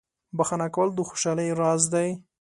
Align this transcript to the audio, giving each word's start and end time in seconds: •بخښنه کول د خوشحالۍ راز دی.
•بخښنه 0.37 0.67
کول 0.75 0.89
د 0.93 0.99
خوشحالۍ 1.09 1.49
راز 1.61 1.83
دی. 1.93 2.07